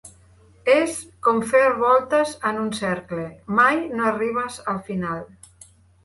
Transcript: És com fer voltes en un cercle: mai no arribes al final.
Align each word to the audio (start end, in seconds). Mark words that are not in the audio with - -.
És 0.75 0.93
com 1.25 1.41
fer 1.49 1.59
voltes 1.81 2.31
en 2.51 2.57
un 2.61 2.71
cercle: 2.77 3.25
mai 3.59 3.83
no 3.99 4.07
arribes 4.13 4.57
al 4.73 4.81
final. 4.89 5.21